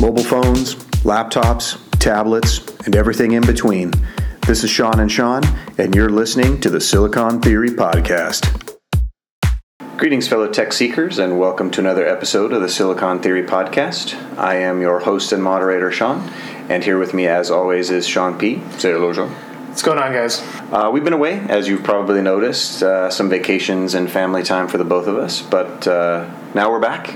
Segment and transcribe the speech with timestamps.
[0.00, 0.74] mobile phones,
[1.04, 3.92] laptops, tablets, and everything in between.
[4.46, 5.42] This is Sean and Sean,
[5.78, 8.76] and you're listening to the Silicon Theory Podcast.
[9.96, 14.14] Greetings, fellow tech seekers, and welcome to another episode of the Silicon Theory Podcast.
[14.36, 16.28] I am your host and moderator, Sean,
[16.68, 18.60] and here with me, as always, is Sean P.
[18.76, 19.30] Say hello, Sean.
[19.30, 20.42] What's going on, guys?
[20.70, 24.76] Uh, we've been away, as you've probably noticed, uh, some vacations and family time for
[24.76, 27.14] the both of us, but uh, now we're back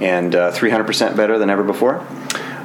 [0.00, 2.06] and uh, 300% better than ever before.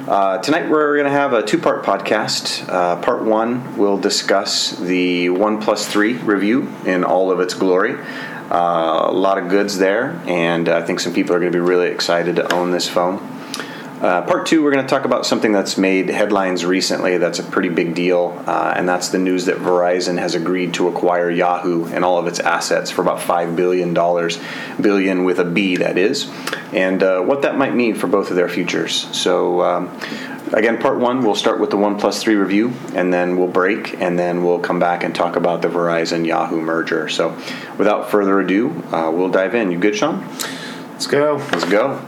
[0.08, 2.68] Uh, tonight we're going to have a two-part podcast.
[2.68, 7.96] Uh, part one will discuss the OnePlus 3 review in all of its glory.
[8.50, 11.60] Uh, a lot of goods there, and I think some people are going to be
[11.60, 13.35] really excited to own this phone.
[14.00, 17.42] Uh, part two, we're going to talk about something that's made headlines recently that's a
[17.42, 21.86] pretty big deal, uh, and that's the news that Verizon has agreed to acquire Yahoo
[21.86, 23.94] and all of its assets for about $5 billion,
[24.78, 26.30] billion with a B, that is,
[26.74, 29.08] and uh, what that might mean for both of their futures.
[29.16, 29.98] So, um,
[30.52, 34.18] again, part one, we'll start with the OnePlus 3 review, and then we'll break, and
[34.18, 37.08] then we'll come back and talk about the Verizon Yahoo merger.
[37.08, 37.30] So,
[37.78, 39.70] without further ado, uh, we'll dive in.
[39.70, 40.20] You good, Sean?
[40.92, 41.36] Let's go.
[41.50, 42.06] Let's go.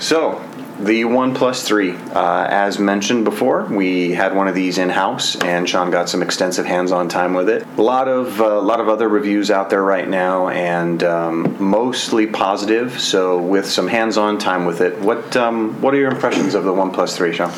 [0.00, 0.47] So,
[0.78, 1.92] the OnePlus 3.
[1.92, 6.22] Uh, as mentioned before, we had one of these in house, and Sean got some
[6.22, 7.66] extensive hands on time with it.
[7.76, 12.26] A lot of, uh, lot of other reviews out there right now, and um, mostly
[12.26, 13.00] positive.
[13.00, 16.64] So, with some hands on time with it, what, um, what are your impressions of
[16.64, 17.52] the OnePlus 3, Sean?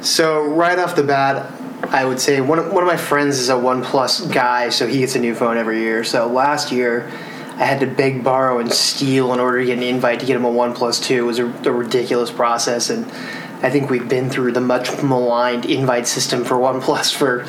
[0.00, 1.52] So, right off the bat,
[1.90, 5.14] I would say one one of my friends is a OnePlus guy, so he gets
[5.14, 6.04] a new phone every year.
[6.04, 7.10] So, last year,
[7.60, 10.34] I had to beg, borrow, and steal in order to get an invite to get
[10.34, 11.14] him a one 2.
[11.14, 13.04] It was a, a ridiculous process, and
[13.62, 17.42] I think we've been through the much maligned invite system for one plus for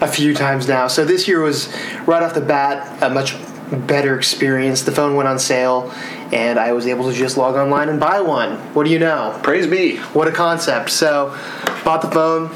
[0.00, 0.88] a few times now.
[0.88, 1.70] So this year was
[2.06, 3.36] right off the bat a much
[3.86, 4.84] better experience.
[4.84, 5.92] The phone went on sale,
[6.32, 8.56] and I was able to just log online and buy one.
[8.72, 9.38] What do you know?
[9.42, 9.98] Praise be.
[9.98, 10.88] What a concept.
[10.88, 11.36] So,
[11.84, 12.48] bought the phone.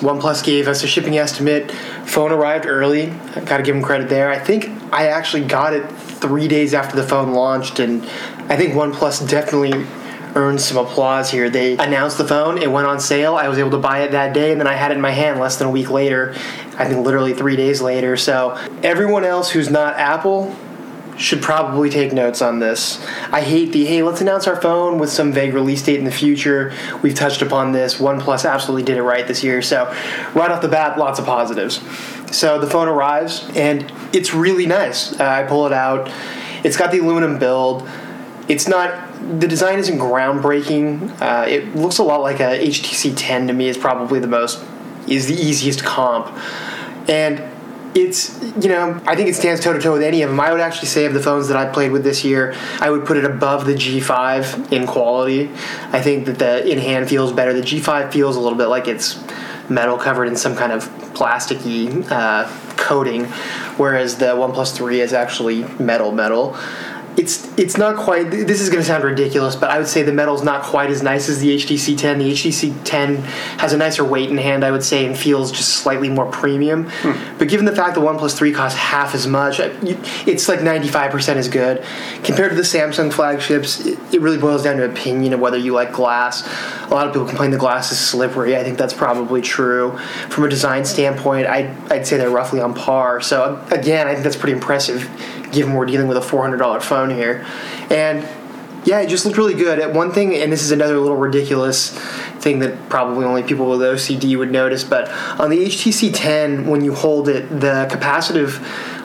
[0.00, 1.70] OnePlus gave us a shipping estimate.
[2.06, 3.10] Phone arrived early.
[3.10, 4.30] I Got to give them credit there.
[4.30, 5.84] I think I actually got it
[6.22, 8.02] three days after the phone launched, and
[8.48, 9.86] I think OnePlus definitely
[10.34, 11.50] earned some applause here.
[11.50, 13.34] They announced the phone, it went on sale.
[13.34, 15.10] I was able to buy it that day, and then I had it in my
[15.10, 16.34] hand less than a week later.
[16.78, 18.16] I think literally three days later.
[18.16, 20.56] So everyone else who's not Apple
[21.18, 23.04] should probably take notes on this.
[23.30, 26.10] I hate the hey, let's announce our phone with some vague release date in the
[26.10, 26.72] future.
[27.02, 27.98] We've touched upon this.
[27.98, 29.62] OnePlus absolutely did it right this year.
[29.62, 29.84] So,
[30.34, 31.80] right off the bat, lots of positives.
[32.32, 35.18] So, the phone arrives and it's really nice.
[35.18, 36.10] Uh, I pull it out.
[36.64, 37.88] It's got the aluminum build.
[38.48, 41.20] It's not the design isn't groundbreaking.
[41.20, 43.68] Uh, it looks a lot like a HTC 10 to me.
[43.68, 44.64] Is probably the most
[45.06, 46.26] is the easiest comp,
[47.08, 47.42] and
[47.94, 50.40] it's you know I think it stands toe to toe with any of them.
[50.40, 53.04] I would actually say of the phones that I played with this year, I would
[53.04, 55.50] put it above the G5 in quality.
[55.92, 57.52] I think that the in hand feels better.
[57.52, 59.22] The G5 feels a little bit like it's
[59.68, 63.26] metal covered in some kind of plasticky uh, coating,
[63.76, 66.56] whereas the OnePlus 3 is actually metal metal
[67.16, 68.30] it's it's not quite.
[68.30, 71.02] This is going to sound ridiculous, but I would say the metal's not quite as
[71.02, 72.18] nice as the HTC 10.
[72.18, 73.16] The HTC 10
[73.58, 76.88] has a nicer weight in hand, I would say, and feels just slightly more premium.
[76.88, 77.38] Hmm.
[77.38, 81.48] But given the fact the OnePlus 3 costs half as much, it's like 95% as
[81.48, 81.84] good
[82.24, 83.84] compared to the Samsung flagships.
[83.84, 86.48] It really boils down to opinion of whether you like glass.
[86.86, 88.56] A lot of people complain the glass is slippery.
[88.56, 89.98] I think that's probably true.
[90.30, 93.20] From a design standpoint, I'd, I'd say they're roughly on par.
[93.20, 95.10] So again, I think that's pretty impressive
[95.52, 97.46] given we're dealing with a $400 phone here.
[97.90, 98.26] And
[98.84, 99.78] yeah, it just looked really good.
[99.78, 101.96] At one thing, and this is another little ridiculous
[102.40, 105.08] thing that probably only people with OCD would notice, but
[105.40, 108.56] on the HTC 10, when you hold it, the capacitive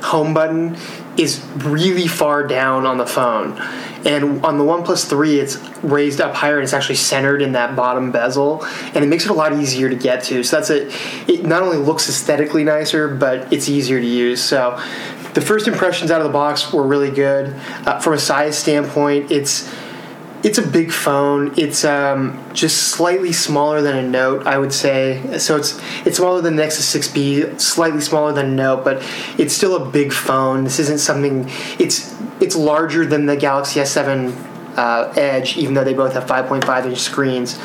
[0.01, 0.75] home button
[1.17, 3.59] is really far down on the phone.
[4.05, 7.75] And on the OnePlus 3, it's raised up higher and it's actually centered in that
[7.75, 10.43] bottom bezel, and it makes it a lot easier to get to.
[10.43, 10.93] So that's it.
[11.27, 14.41] It not only looks aesthetically nicer, but it's easier to use.
[14.41, 14.81] So
[15.37, 17.53] the first impressions out of the box were really good.
[17.85, 19.71] Uh, from a size standpoint, it's
[20.41, 21.53] it's a big phone.
[21.59, 25.38] It's um, just slightly smaller than a Note, I would say.
[25.38, 29.07] So it's it's smaller than the Nexus 6P, slightly smaller than a Note, but
[29.38, 30.63] it's still a big phone.
[30.63, 31.45] This isn't something.
[31.77, 34.33] It's it's larger than the Galaxy S7
[34.75, 37.59] uh, Edge, even though they both have 5.5 inch screens.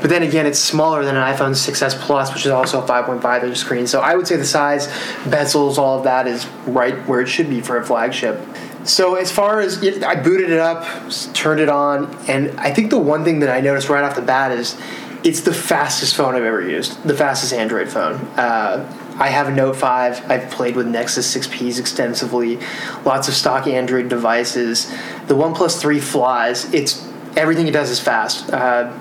[0.00, 3.44] But then again, it's smaller than an iPhone 6s Plus, which is also a 5.5
[3.44, 3.86] inch screen.
[3.86, 4.88] So I would say the size,
[5.24, 8.40] bezels, all of that is right where it should be for a flagship.
[8.84, 10.86] So as far as I booted it up,
[11.32, 14.22] turned it on, and I think the one thing that I noticed right off the
[14.22, 14.80] bat is
[15.24, 18.14] it's the fastest phone I've ever used, the fastest Android phone.
[18.36, 18.88] Uh,
[19.18, 20.30] I have a Note 5.
[20.30, 22.60] I've played with Nexus 6Ps extensively,
[23.04, 24.88] lots of stock Android devices.
[25.26, 26.72] The OnePlus 3 flies.
[26.72, 27.04] It's
[27.36, 28.52] everything it does is fast.
[28.52, 28.92] Uh,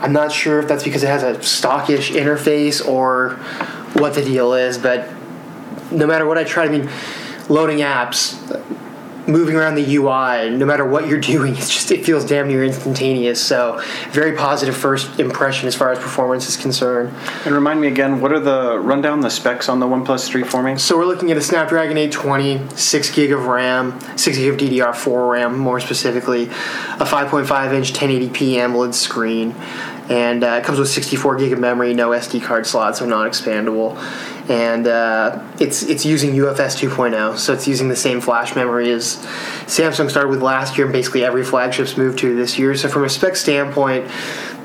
[0.00, 3.30] I'm not sure if that's because it has a stockish interface or
[4.00, 5.08] what the deal is, but
[5.90, 6.90] no matter what I try, I mean,
[7.48, 8.34] loading apps,
[9.26, 12.64] moving around the UI, no matter what you're doing, it's just it feels damn near
[12.64, 13.44] instantaneous.
[13.44, 17.14] So, very positive first impression as far as performance is concerned.
[17.44, 20.62] And remind me again, what are the rundown the specs on the OnePlus 3 for
[20.62, 20.76] me?
[20.78, 25.30] So we're looking at a Snapdragon 820, six gig of RAM, six gig of DDR4
[25.30, 29.54] RAM, more specifically, a 5.5 inch 1080p AMOLED screen,
[30.08, 33.96] and uh, it comes with 64 gig of memory, no SD card slot, so non-expandable
[34.48, 39.16] and uh, it's it's using UFS 2.0, so it's using the same flash memory as
[39.66, 42.74] Samsung started with last year, and basically every flagship's moved to this year.
[42.76, 44.08] So from a spec standpoint,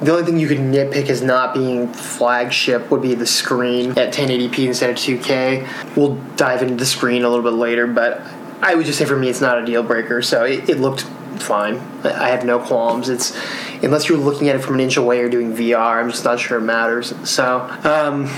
[0.02, 4.14] the only thing you could nitpick as not being flagship would be the screen at
[4.14, 5.96] 1080p instead of 2K.
[5.96, 8.22] We'll dive into the screen a little bit later, but
[8.62, 10.22] I would just say for me, it's not a deal breaker.
[10.22, 11.02] So it, it looked
[11.40, 11.78] fine.
[12.04, 13.10] I have no qualms.
[13.10, 13.36] It's
[13.82, 16.40] unless you're looking at it from an inch away or doing VR, I'm just not
[16.40, 17.14] sure it matters.
[17.28, 17.62] So.
[17.84, 18.30] Um,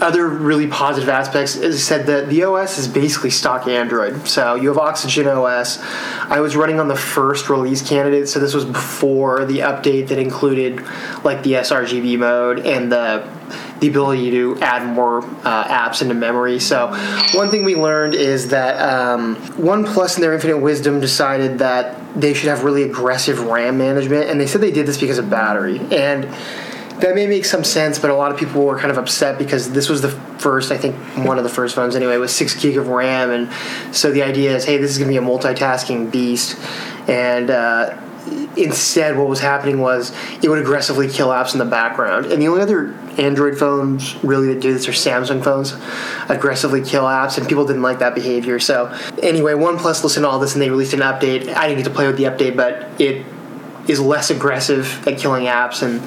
[0.00, 4.26] other really positive aspects, is said, that the OS is basically stock Android.
[4.28, 5.78] So you have Oxygen OS.
[5.80, 10.18] I was running on the first release candidate, so this was before the update that
[10.18, 10.84] included
[11.24, 13.38] like the sRGB mode and the
[13.80, 16.58] the ability to add more uh, apps into memory.
[16.58, 16.88] So,
[17.32, 22.34] one thing we learned is that um, OnePlus, in their infinite wisdom, decided that they
[22.34, 25.78] should have really aggressive RAM management, and they said they did this because of battery.
[25.92, 26.28] And
[27.00, 29.72] that may make some sense, but a lot of people were kind of upset because
[29.72, 30.96] this was the first, I think,
[31.26, 34.54] one of the first phones anyway, with six gig of RAM, and so the idea
[34.56, 36.58] is, hey, this is going to be a multitasking beast,
[37.08, 37.96] and uh,
[38.56, 40.12] instead, what was happening was
[40.42, 44.52] it would aggressively kill apps in the background, and the only other Android phones really
[44.52, 45.74] that do this are Samsung phones,
[46.28, 48.58] aggressively kill apps, and people didn't like that behavior.
[48.58, 51.48] So anyway, OnePlus listened to all this, and they released an update.
[51.54, 53.24] I didn't get to play with the update, but it
[53.88, 55.82] is less aggressive at killing apps.
[55.82, 56.02] And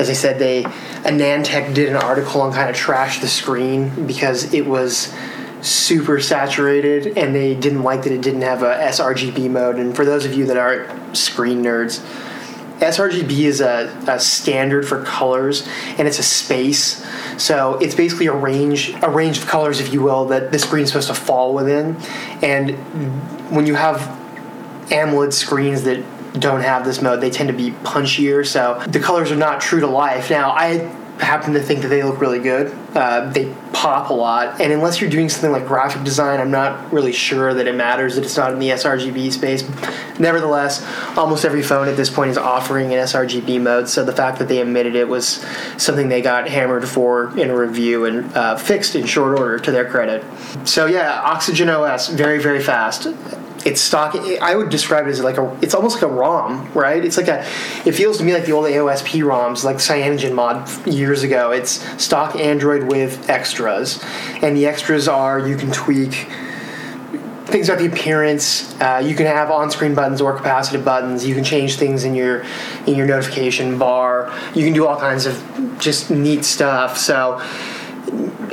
[0.00, 4.54] as I said, they AnandTech did an article on kind of trash the screen because
[4.54, 5.12] it was
[5.60, 9.76] super saturated and they didn't like that it didn't have a sRGB mode.
[9.76, 12.04] And for those of you that aren't screen nerds,
[12.80, 15.66] sRGB is a, a, standard for colors,
[15.96, 17.04] and it's a space.
[17.38, 20.88] So it's basically a range, a range of colors, if you will, that the is
[20.88, 21.96] supposed to fall within.
[22.42, 22.72] And
[23.50, 24.00] when you have
[24.90, 26.04] AMOLED screens that
[26.38, 29.80] don't have this mode, they tend to be punchier, so the colors are not true
[29.80, 30.30] to life.
[30.30, 32.76] Now, I happen to think that they look really good.
[32.94, 36.92] Uh, they pop a lot, and unless you're doing something like graphic design, I'm not
[36.92, 39.62] really sure that it matters that it's not in the sRGB space.
[40.18, 40.84] Nevertheless,
[41.16, 44.48] almost every phone at this point is offering an sRGB mode, so the fact that
[44.48, 45.44] they omitted it was
[45.76, 49.70] something they got hammered for in a review and uh, fixed in short order, to
[49.70, 50.24] their credit.
[50.66, 53.06] So yeah, Oxygen OS, very very fast
[53.64, 54.14] it's stock.
[54.14, 55.58] I would describe it as like a.
[55.62, 57.04] It's almost like a ROM, right?
[57.04, 57.40] It's like a.
[57.84, 61.50] It feels to me like the old AOSP ROMs, like CyanogenMod mod years ago.
[61.50, 61.70] It's
[62.02, 64.02] stock Android with extras,
[64.42, 66.28] and the extras are you can tweak
[67.46, 68.78] things about the appearance.
[68.80, 71.24] Uh, you can have on-screen buttons or capacitive buttons.
[71.24, 72.44] You can change things in your
[72.86, 74.32] in your notification bar.
[74.54, 75.42] You can do all kinds of
[75.78, 76.98] just neat stuff.
[76.98, 77.40] So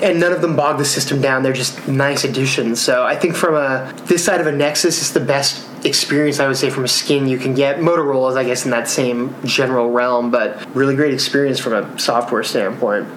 [0.01, 1.43] and none of them bog the system down.
[1.43, 2.81] They're just nice additions.
[2.81, 6.47] So I think from a this side of a Nexus is the best experience I
[6.47, 7.77] would say from a skin you can get.
[7.77, 12.43] Motorola's I guess in that same general realm, but really great experience from a software
[12.43, 13.07] standpoint.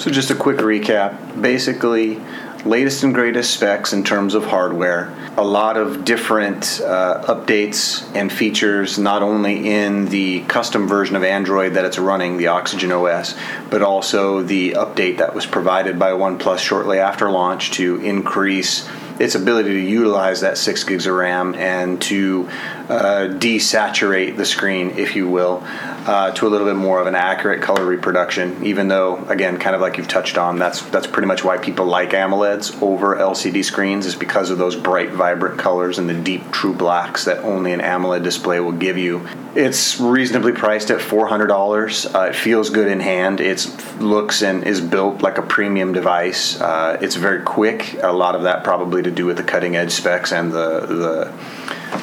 [0.00, 1.40] So just a quick recap.
[1.40, 2.20] Basically,
[2.64, 8.32] latest and greatest specs in terms of hardware, a lot of different uh, updates and
[8.32, 13.34] features, not only in the custom version of Android that it's running, the Oxygen OS,
[13.70, 19.34] but also the update that was provided by OnePlus shortly after launch to increase its
[19.34, 22.48] ability to utilize that six gigs of RAM and to
[22.88, 27.14] uh, desaturate the screen, if you will, uh, to a little bit more of an
[27.14, 28.64] accurate color reproduction.
[28.64, 31.86] Even though, again, kind of like you've touched on, that's that's pretty much why people
[31.86, 36.50] like AMOLEDs over LCD screens is because of those bright, vibrant colors and the deep,
[36.50, 39.26] true blacks that only an AMOLED display will give you.
[39.54, 42.06] It's reasonably priced at four hundred dollars.
[42.06, 43.40] Uh, it feels good in hand.
[43.40, 43.66] It
[44.00, 46.60] looks and is built like a premium device.
[46.60, 47.96] Uh, it's very quick.
[48.02, 51.32] A lot of that probably to do with the cutting edge specs and the the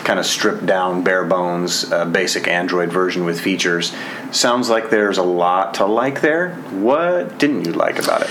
[0.04, 3.94] kind of stripped down, bare bones, uh, basic Android version with features.
[4.32, 6.56] Sounds like there's a lot to like there.
[6.72, 8.30] What didn't you like about it?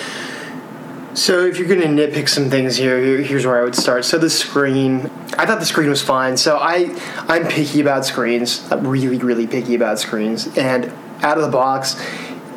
[1.12, 4.05] So, if you're going to nitpick some things here, here's where I would start.
[4.05, 6.37] So, the screen, I thought the screen was fine.
[6.37, 6.97] So, I
[7.29, 8.71] I'm picky about screens.
[8.71, 10.57] I'm really, really picky about screens.
[10.57, 12.00] And out of the box,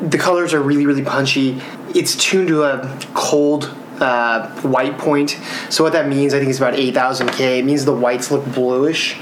[0.01, 1.62] the colors are really, really punchy.
[1.96, 5.39] It's tuned to a cold uh, white point.
[5.69, 7.59] So what that means, I think, is about 8,000K.
[7.59, 9.17] It means the whites look bluish.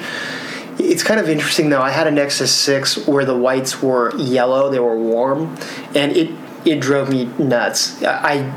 [0.79, 1.81] It's kind of interesting though.
[1.81, 5.55] I had a Nexus 6 where the whites were yellow, they were warm,
[5.93, 6.31] and it
[6.63, 8.01] it drove me nuts.
[8.03, 8.53] I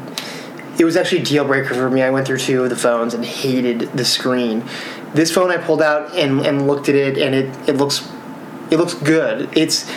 [0.79, 2.03] it was actually a deal breaker for me.
[2.03, 4.65] I went through two of the phones and hated the screen.
[5.13, 8.09] This phone I pulled out and, and looked at it and it, it looks
[8.71, 9.57] it looks good.
[9.57, 9.89] It's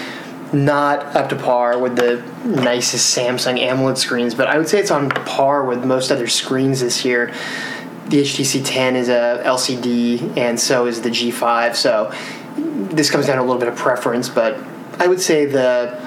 [0.54, 4.92] not up to par with the nicest Samsung AMOLED screens, but I would say it's
[4.92, 7.34] on par with most other screens this year.
[8.08, 11.76] The HTC 10 is a LCD, and so is the G5.
[11.76, 12.14] So
[12.56, 14.58] this comes down to a little bit of preference, but
[15.00, 16.00] I would say the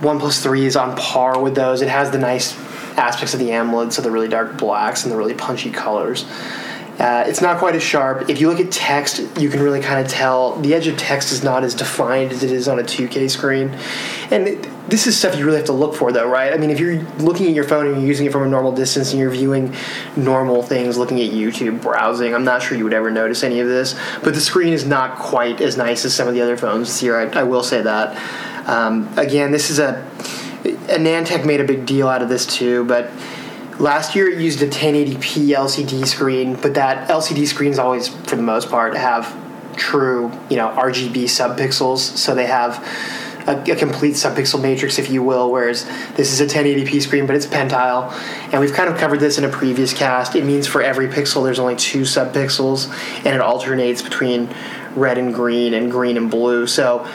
[0.00, 1.82] OnePlus 3 is on par with those.
[1.82, 2.58] It has the nice
[2.98, 6.24] aspects of the AMOLED, so the really dark blacks and the really punchy colors.
[6.98, 8.30] Uh, it's not quite as sharp.
[8.30, 11.30] If you look at text, you can really kind of tell the edge of text
[11.30, 13.76] is not as defined as it is on a 2K screen.
[14.30, 16.54] And it, this is stuff you really have to look for, though, right?
[16.54, 18.72] I mean, if you're looking at your phone and you're using it from a normal
[18.72, 19.74] distance and you're viewing
[20.16, 23.68] normal things, looking at YouTube, browsing, I'm not sure you would ever notice any of
[23.68, 23.94] this.
[24.22, 27.02] But the screen is not quite as nice as some of the other phones this
[27.02, 27.18] year.
[27.18, 28.16] I, I will say that.
[28.68, 30.08] Um, again, this is a.
[30.64, 33.10] AnandTech made a big deal out of this too, but
[33.78, 38.42] Last year it used a 1080p LCD screen, but that LCD screens always, for the
[38.42, 39.36] most part, have
[39.76, 41.98] true, you know, RGB subpixels.
[41.98, 42.82] So they have
[43.46, 45.52] a, a, complete subpixel matrix, if you will.
[45.52, 48.10] Whereas this is a 1080p screen, but it's pentile,
[48.50, 50.34] and we've kind of covered this in a previous cast.
[50.34, 52.88] It means for every pixel, there's only two subpixels,
[53.26, 54.48] and it alternates between
[54.94, 56.66] red and green and green and blue.
[56.66, 57.06] So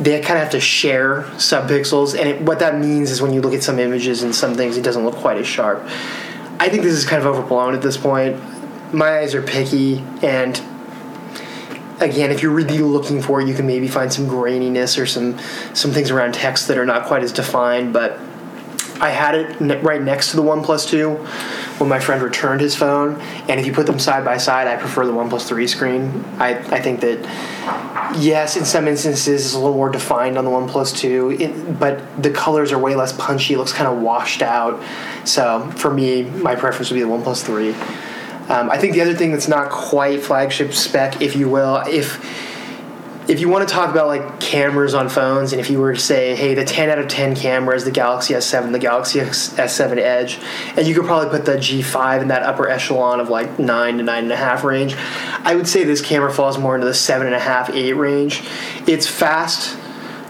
[0.00, 3.42] they kind of have to share subpixels, and it, what that means is when you
[3.42, 5.82] look at some images and some things, it doesn't look quite as sharp.
[6.58, 8.40] I think this is kind of overblown at this point.
[8.94, 10.60] My eyes are picky, and
[12.00, 15.38] again, if you're really looking for it, you can maybe find some graininess or some
[15.74, 17.92] some things around text that are not quite as defined.
[17.92, 18.18] But
[19.00, 21.16] I had it right next to the OnePlus Two
[21.78, 24.76] when my friend returned his phone, and if you put them side by side, I
[24.76, 26.24] prefer the OnePlus Three screen.
[26.38, 27.18] I I think that
[28.18, 32.20] Yes, in some instances it's a little more defined on the OnePlus 2, it, but
[32.20, 33.54] the colors are way less punchy.
[33.54, 34.82] It looks kind of washed out.
[35.24, 37.70] So for me, my preference would be the OnePlus 3.
[38.50, 42.18] Um, I think the other thing that's not quite flagship spec, if you will, if
[43.30, 46.00] if you want to talk about like cameras on phones, and if you were to
[46.00, 50.40] say, hey, the 10 out of 10 cameras, the Galaxy S7, the Galaxy S7 Edge,
[50.76, 54.02] and you could probably put the G5 in that upper echelon of like 9 to
[54.04, 54.96] 9.5 range,
[55.44, 58.42] I would say this camera falls more into the 7.5, 8 range.
[58.88, 59.78] It's fast.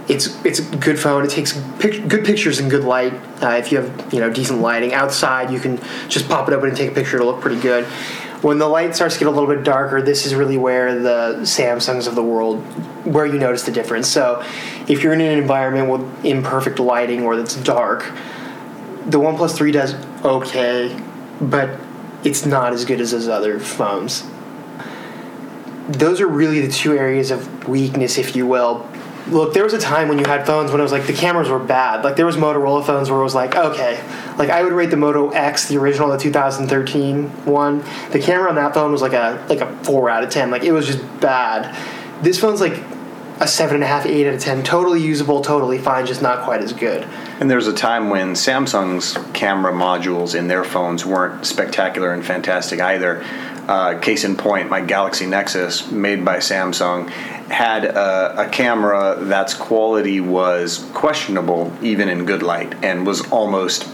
[0.06, 1.24] It's it's a good phone.
[1.24, 3.14] It takes pic- good pictures in good light.
[3.40, 5.78] Uh, if you have you know decent lighting outside, you can
[6.08, 7.16] just pop it open and take a picture.
[7.16, 7.86] It'll look pretty good
[8.42, 11.40] when the light starts to get a little bit darker, this is really where the
[11.42, 12.58] Samsungs of the world,
[13.04, 14.08] where you notice the difference.
[14.08, 14.42] So,
[14.88, 18.04] if you're in an environment with imperfect lighting or that's dark,
[19.06, 19.94] the OnePlus 3 does
[20.24, 20.98] okay,
[21.40, 21.78] but
[22.24, 24.24] it's not as good as those other phones.
[25.88, 28.88] Those are really the two areas of weakness, if you will,
[29.30, 31.48] look, there was a time when you had phones when it was like the cameras
[31.48, 32.04] were bad.
[32.04, 34.02] Like there was Motorola phones where it was like, okay,
[34.36, 37.84] like I would rate the Moto X, the original, the 2013 one.
[38.10, 40.50] The camera on that phone was like a like a four out of ten.
[40.50, 41.74] Like it was just bad.
[42.22, 42.82] This phone's like
[43.40, 44.62] a seven and a half, eight out of ten.
[44.62, 47.06] Totally usable, totally fine, just not quite as good.
[47.40, 52.24] And there was a time when Samsung's camera modules in their phones weren't spectacular and
[52.24, 53.24] fantastic either.
[53.70, 59.54] Uh, case in point, my Galaxy Nexus, made by Samsung, had a, a, camera that's
[59.54, 63.88] quality was questionable even in good light and was almost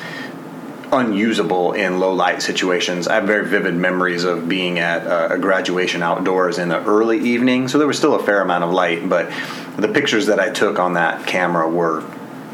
[0.92, 3.06] unusable in low light situations.
[3.06, 7.68] I have very vivid memories of being at a graduation outdoors in the early evening,
[7.68, 9.30] so there was still a fair amount of light, but
[9.76, 12.02] the pictures that I took on that camera were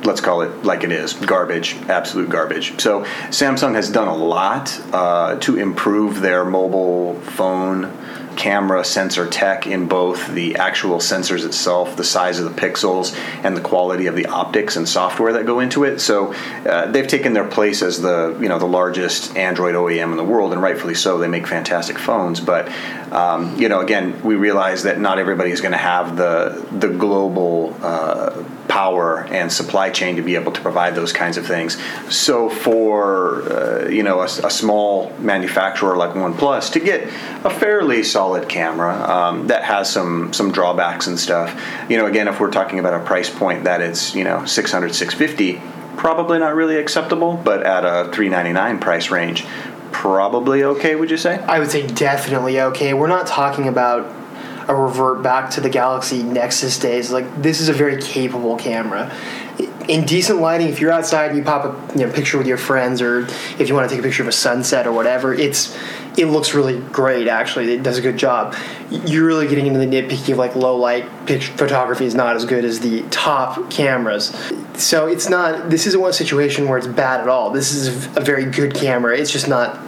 [0.04, 4.80] let's call it like it is garbage absolute garbage so samsung has done a lot
[4.92, 7.92] uh, to improve their mobile phone
[8.36, 13.56] camera sensor tech in both the actual sensors itself, the size of the pixels, and
[13.56, 16.00] the quality of the optics and software that go into it.
[16.00, 16.32] So
[16.64, 20.24] uh, they've taken their place as the you know the largest Android OEM in the
[20.24, 21.18] world, and rightfully so.
[21.18, 22.68] They make fantastic phones, but
[23.12, 26.88] um, you know again we realize that not everybody is going to have the the
[26.88, 28.42] global uh,
[28.72, 31.76] power and supply chain to be able to provide those kinds of things.
[32.08, 37.02] So for uh, you know a, a, small manufacturer like OnePlus to get
[37.44, 41.48] a fairly solid camera um, that has some some drawbacks and stuff,
[41.90, 44.94] you know again if we're talking about a price point that it's you know 600
[44.94, 45.60] 650
[45.98, 49.44] probably not really acceptable but at a 399 price range
[49.90, 51.38] probably okay would you say?
[51.40, 52.94] I would say definitely okay.
[52.94, 54.21] We're not talking about
[54.68, 57.10] a revert back to the Galaxy Nexus days.
[57.10, 59.12] Like this is a very capable camera.
[59.88, 62.56] in decent lighting, if you're outside and you pop a you know, picture with your
[62.58, 63.26] friends, or
[63.58, 65.76] if you want to take a picture of a sunset or whatever, it's
[66.16, 67.26] it looks really great.
[67.26, 68.54] Actually, it does a good job.
[68.90, 72.44] You're really getting into the nitpicky of like low light picture photography is not as
[72.44, 74.36] good as the top cameras.
[74.74, 75.70] So it's not.
[75.70, 77.50] This isn't one situation where it's bad at all.
[77.50, 79.16] This is a very good camera.
[79.16, 79.78] It's just not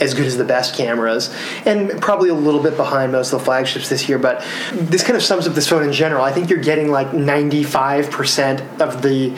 [0.00, 1.34] as good as the best cameras,
[1.64, 4.18] and probably a little bit behind most of the flagships this year.
[4.18, 6.22] But this kind of sums up this phone in general.
[6.22, 9.36] I think you're getting like 95% of the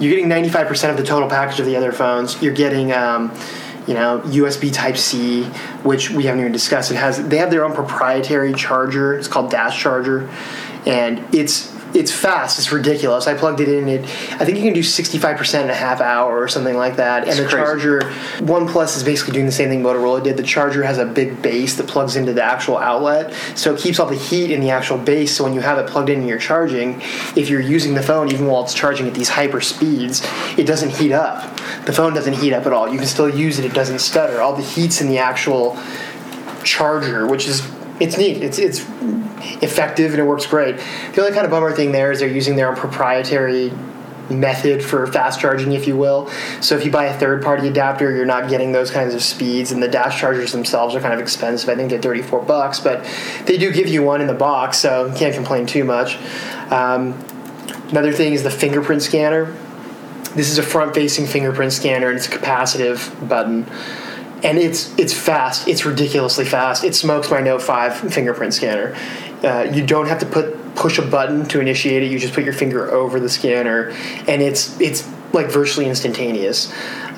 [0.00, 2.40] you're getting 95% of the total package of the other phones.
[2.42, 3.34] You're getting um,
[3.86, 5.44] you know USB Type C,
[5.82, 6.90] which we haven't even discussed.
[6.90, 9.14] It has they have their own proprietary charger.
[9.14, 10.30] It's called Dash Charger,
[10.86, 12.58] and it's it's fast.
[12.58, 13.26] It's ridiculous.
[13.26, 13.88] I plugged it in.
[13.88, 14.04] It
[14.40, 17.22] I think you can do 65% in a half hour or something like that.
[17.22, 17.56] And It's the crazy.
[17.56, 18.00] charger,
[18.38, 20.36] OnePlus is basically doing the same thing Motorola did.
[20.36, 23.98] The charger has a big base that plugs into the actual outlet, so it keeps
[23.98, 25.36] all the heat in the actual base.
[25.36, 27.00] So when you have it plugged in and you're charging,
[27.36, 30.22] if you're using the phone even while it's charging at these hyper speeds,
[30.56, 31.56] it doesn't heat up.
[31.86, 32.88] The phone doesn't heat up at all.
[32.88, 33.64] You can still use it.
[33.64, 34.40] It doesn't stutter.
[34.40, 35.76] All the heat's in the actual
[36.64, 37.66] charger, which is
[38.00, 38.42] it's neat.
[38.42, 38.80] It's it's
[39.62, 40.76] effective and it works great.
[41.14, 43.72] The only kind of bummer thing there is they're using their own proprietary
[44.30, 46.28] method for fast charging, if you will.
[46.60, 49.72] So if you buy a third party adapter, you're not getting those kinds of speeds.
[49.72, 51.68] And the dash chargers themselves are kind of expensive.
[51.68, 53.04] I think they're 34 bucks, but
[53.46, 56.16] they do give you one in the box, so you can't complain too much.
[56.70, 57.12] Um,
[57.88, 59.56] another thing is the fingerprint scanner.
[60.34, 63.66] This is a front facing fingerprint scanner and it's a capacitive button
[64.42, 65.68] and it's it's fast.
[65.68, 66.84] It's ridiculously fast.
[66.84, 68.96] It smokes my Note Five fingerprint scanner.
[69.42, 72.10] Uh, you don't have to put push a button to initiate it.
[72.10, 73.90] You just put your finger over the scanner,
[74.26, 76.72] and it's it's like virtually instantaneous.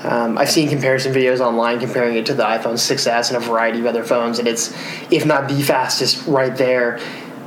[0.05, 3.79] Um, I've seen comparison videos online comparing it to the iPhone 6s and a variety
[3.79, 4.75] of other phones, and it's
[5.13, 6.99] if not the fastest, right there,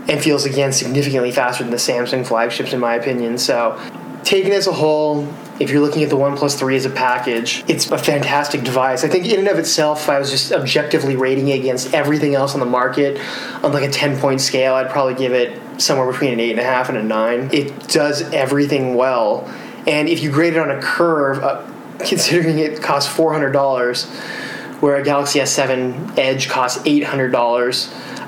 [0.08, 3.38] and feels again significantly faster than the Samsung flagships in my opinion.
[3.38, 3.80] So,
[4.24, 5.28] taken as a whole,
[5.60, 9.04] if you're looking at the OnePlus 3 as a package, it's a fantastic device.
[9.04, 12.36] I think in and of itself, if I was just objectively rating it against everything
[12.36, 13.20] else on the market
[13.64, 16.98] on like a 10 point scale, I'd probably give it somewhere between an 8.5 and
[16.98, 17.50] a 9.
[17.54, 19.50] It does everything well.
[19.88, 21.66] And if you grade it on a curve, uh,
[22.00, 24.45] considering it costs $400,
[24.82, 27.36] where a Galaxy S7 Edge costs $800,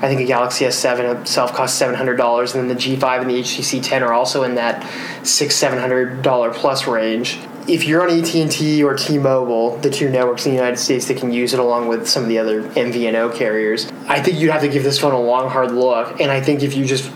[0.02, 4.02] think a Galaxy S7 itself costs $700, and then the G5 and the HTC 10
[4.02, 4.86] are also in that
[5.26, 7.38] six, seven hundred dollar plus range.
[7.66, 11.30] If you're on AT&T or T-Mobile, the two networks in the United States that can
[11.30, 14.68] use it along with some of the other MVNO carriers, I think you'd have to
[14.68, 16.18] give this phone a long, hard look.
[16.18, 17.10] And I think if you just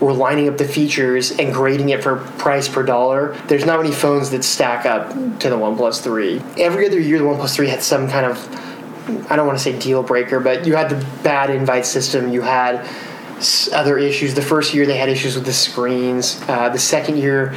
[0.00, 3.92] were lining up the features and grading it for price per dollar, there's not many
[3.92, 6.40] phones that stack up to the OnePlus 3.
[6.56, 8.69] Every other year, the OnePlus 3 had some kind of
[9.28, 12.32] I don't want to say deal breaker, but you had the bad invite system.
[12.32, 12.86] You had
[13.72, 14.34] other issues.
[14.34, 16.40] The first year they had issues with the screens.
[16.46, 17.54] Uh, the second year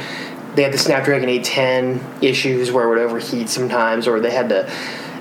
[0.54, 4.70] they had the Snapdragon 810 issues where it would overheat sometimes, or they had to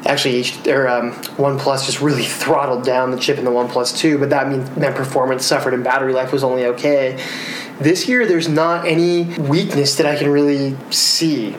[0.05, 4.17] actually H- or um, OnePlus just really throttled down the chip in the OnePlus 2,
[4.17, 7.23] but that mean, meant performance suffered and battery life was only okay.
[7.79, 11.55] This year there's not any weakness that I can really see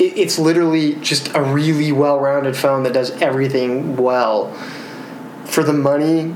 [0.00, 4.52] it, it's literally just a really well-rounded phone that does everything well.
[5.44, 6.34] For the money,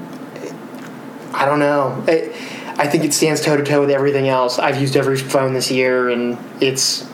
[1.33, 2.05] I don't know.
[2.07, 2.33] I
[2.77, 4.59] I think it stands toe to toe with everything else.
[4.59, 7.09] I've used every phone this year, and it's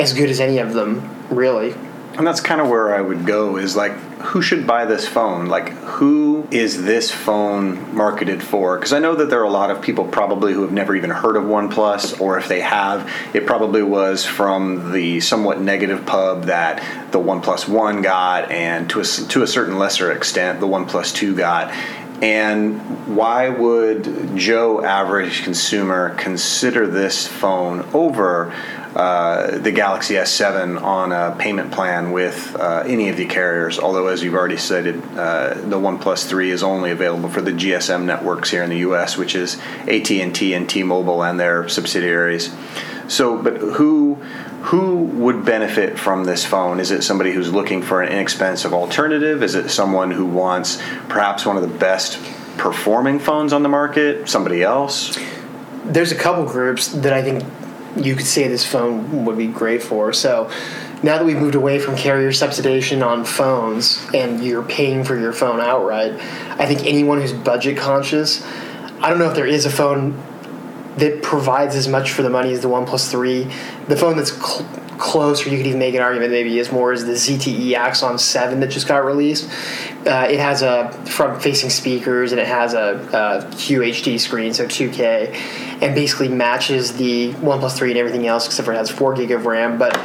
[0.00, 1.74] as good as any of them, really.
[2.14, 5.46] And that's kind of where I would go is like, who should buy this phone?
[5.46, 8.76] Like, who is this phone marketed for?
[8.76, 11.10] Because I know that there are a lot of people probably who have never even
[11.10, 16.44] heard of OnePlus, or if they have, it probably was from the somewhat negative pub
[16.44, 21.14] that the OnePlus One got, and to a, to a certain lesser extent, the OnePlus
[21.14, 21.72] Two got.
[22.22, 28.54] And why would Joe, average consumer, consider this phone over
[28.94, 33.80] uh, the Galaxy S7 on a payment plan with uh, any of the carriers?
[33.80, 38.04] Although, as you've already stated, uh, the OnePlus 3 is only available for the GSM
[38.04, 42.54] networks here in the U.S., which is AT&T and T-Mobile and their subsidiaries.
[43.08, 44.22] So, but who
[44.62, 46.80] who would benefit from this phone?
[46.80, 49.42] Is it somebody who's looking for an inexpensive alternative?
[49.42, 52.18] Is it someone who wants perhaps one of the best
[52.56, 54.28] performing phones on the market?
[54.28, 55.18] Somebody else?
[55.84, 57.44] there's a couple groups that I think
[57.96, 60.12] you could say this phone would be great for.
[60.12, 60.50] So
[61.02, 65.32] now that we've moved away from carrier subsidization on phones and you're paying for your
[65.32, 66.12] phone outright,
[66.58, 68.44] I think anyone who's budget conscious,
[69.00, 70.22] I don't know if there is a phone
[70.96, 73.44] that provides as much for the money as the OnePlus 3.
[73.88, 76.92] The phone that's cl- close, or you could even make an argument maybe is more
[76.92, 79.48] is the ZTE Axon 7 that just got released.
[80.06, 85.34] Uh, it has a front-facing speakers and it has a, a QHD screen, so 2K,
[85.82, 89.30] and basically matches the OnePlus 3 and everything else, except for it has 4 gig
[89.30, 89.78] of RAM.
[89.78, 89.98] But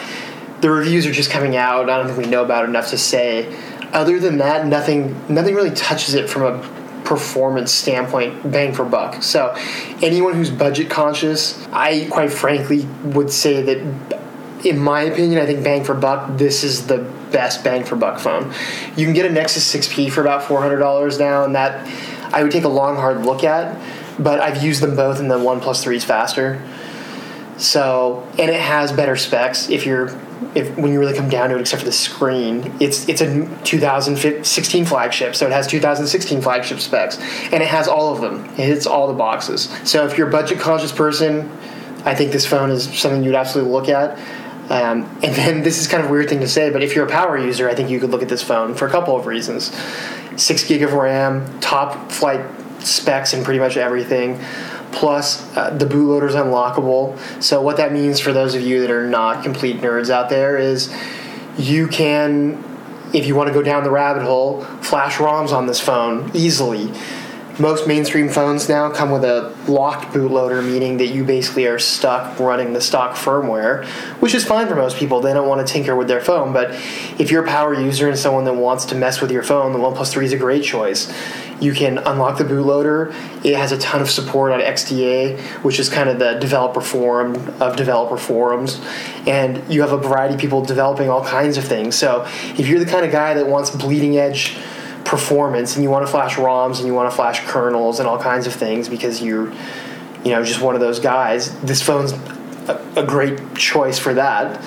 [0.61, 1.89] the reviews are just coming out.
[1.89, 3.55] I don't think we know about enough to say.
[3.93, 6.76] Other than that, nothing nothing really touches it from a
[7.07, 9.23] performance standpoint, bang for buck.
[9.23, 9.55] So,
[10.01, 15.63] anyone who's budget conscious, I quite frankly would say that, in my opinion, I think
[15.63, 16.97] bang for buck, this is the
[17.31, 18.53] best bang for buck phone.
[18.97, 21.87] You can get a Nexus 6P for about $400 now, and that
[22.33, 23.79] I would take a long, hard look at,
[24.21, 26.61] but I've used them both, and the OnePlus 3 is faster.
[27.57, 30.09] So, and it has better specs if you're
[30.55, 33.47] if when you really come down to it, except for the screen, it's it's a
[33.63, 37.19] 2016 flagship, so it has 2016 flagship specs,
[37.51, 38.45] and it has all of them.
[38.51, 39.69] It hits all the boxes.
[39.83, 41.49] So if you're a budget conscious person,
[42.05, 44.17] I think this phone is something you'd absolutely look at.
[44.69, 47.05] Um, and then this is kind of a weird thing to say, but if you're
[47.05, 49.25] a power user, I think you could look at this phone for a couple of
[49.25, 49.75] reasons:
[50.35, 52.41] six gig of RAM, top flight
[52.79, 54.39] specs, and pretty much everything
[54.97, 57.17] plus uh, the bootloader is unlockable.
[57.41, 60.57] So what that means for those of you that are not complete nerds out there
[60.57, 60.93] is
[61.57, 62.63] you can
[63.13, 66.91] if you want to go down the rabbit hole, flash ROMs on this phone easily.
[67.57, 72.37] Most mainstream phones now come with a locked bootloader, meaning that you basically are stuck
[72.39, 73.85] running the stock firmware,
[74.19, 75.21] which is fine for most people.
[75.21, 76.53] They don't want to tinker with their phone.
[76.53, 76.71] But
[77.17, 79.79] if you're a power user and someone that wants to mess with your phone, the
[79.79, 81.11] OnePlus 3 is a great choice
[81.59, 83.13] you can unlock the bootloader.
[83.43, 87.35] It has a ton of support on XDA, which is kind of the developer forum
[87.59, 88.79] of developer forums.
[89.25, 91.95] And you have a variety of people developing all kinds of things.
[91.95, 92.25] So
[92.57, 94.55] if you're the kind of guy that wants bleeding edge
[95.03, 98.19] performance and you want to flash ROMs and you want to flash kernels and all
[98.19, 99.51] kinds of things because you're,
[100.23, 102.11] you know, just one of those guys, this phone's
[102.67, 104.61] a, a great choice for that.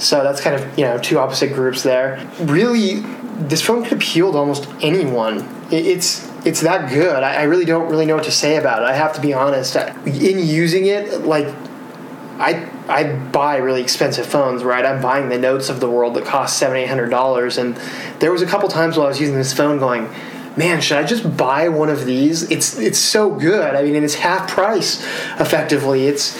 [0.00, 2.26] So that's kind of, you know, two opposite groups there.
[2.40, 3.00] Really,
[3.40, 5.46] this phone could appeal to almost anyone.
[5.70, 7.22] It's it's that good.
[7.22, 8.86] I, I, really don't really know what to say about it.
[8.86, 9.76] I have to be honest.
[9.76, 11.46] In using it, like
[12.38, 14.84] I I buy really expensive phones, right?
[14.84, 17.76] I'm buying the notes of the world that cost seven eight hundred dollars, and
[18.20, 20.08] there was a couple times while I was using this phone going.
[20.56, 22.50] Man, should I just buy one of these?
[22.50, 23.76] It's it's so good.
[23.76, 25.00] I mean, and it's half price,
[25.38, 26.06] effectively.
[26.06, 26.36] It's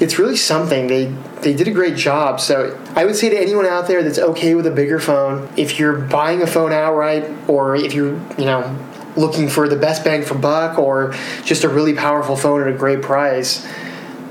[0.00, 0.86] it's really something.
[0.86, 1.06] They
[1.42, 2.40] they did a great job.
[2.40, 5.78] So I would say to anyone out there that's okay with a bigger phone, if
[5.78, 8.78] you're buying a phone outright, or if you're you know
[9.16, 11.12] looking for the best bang for buck or
[11.44, 13.66] just a really powerful phone at a great price,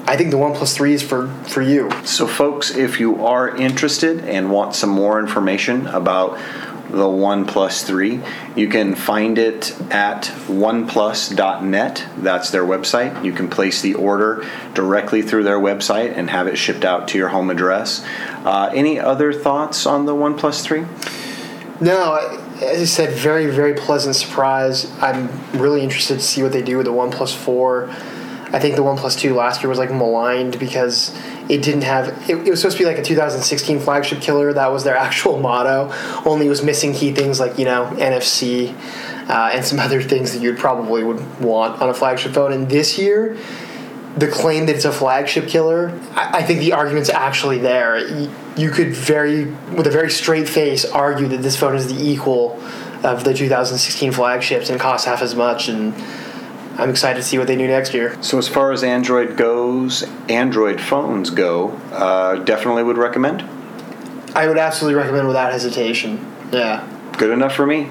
[0.05, 1.91] I think the OnePlus 3 is for, for you.
[2.03, 6.39] So, folks, if you are interested and want some more information about
[6.89, 8.19] the OnePlus 3,
[8.55, 12.05] you can find it at oneplus.net.
[12.17, 13.23] That's their website.
[13.23, 17.19] You can place the order directly through their website and have it shipped out to
[17.19, 18.03] your home address.
[18.43, 20.85] Uh, any other thoughts on the OnePlus 3?
[21.81, 24.91] No, as I said, very very pleasant surprise.
[25.01, 27.89] I'm really interested to see what they do with the One Plus Four.
[28.51, 31.15] I think the One Plus Two last year was like maligned because
[31.49, 32.07] it didn't have.
[32.29, 34.53] It, it, was supposed to be like a 2016 flagship killer.
[34.53, 35.91] That was their actual motto.
[36.25, 38.73] Only it was missing key things like you know NFC
[39.29, 42.51] uh, and some other things that you would probably would want on a flagship phone.
[42.51, 43.37] And this year,
[44.17, 47.97] the claim that it's a flagship killer, I, I think the argument's actually there.
[48.59, 52.61] You, could very, with a very straight face, argue that this phone is the equal
[53.03, 55.69] of the 2016 flagships and costs half as much.
[55.69, 55.93] And
[56.77, 58.21] I'm excited to see what they do next year.
[58.21, 63.43] So, as far as Android goes, Android phones go, uh, definitely would recommend.
[64.35, 66.25] I would absolutely recommend without hesitation.
[66.51, 66.87] Yeah.
[67.17, 67.89] Good enough for me.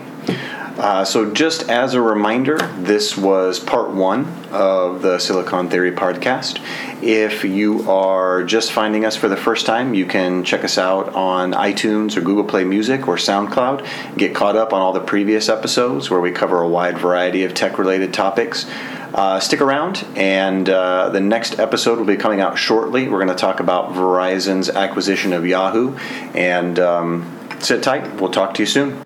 [0.78, 6.60] Uh, so, just as a reminder, this was part one of the Silicon Theory podcast.
[7.02, 11.16] If you are just finding us for the first time, you can check us out
[11.16, 14.16] on iTunes or Google Play Music or SoundCloud.
[14.16, 17.54] Get caught up on all the previous episodes where we cover a wide variety of
[17.54, 18.64] tech related topics.
[19.12, 23.08] Uh, stick around, and uh, the next episode will be coming out shortly.
[23.08, 25.96] We're going to talk about Verizon's acquisition of Yahoo.
[26.34, 29.02] And um, sit tight, we'll talk to you soon.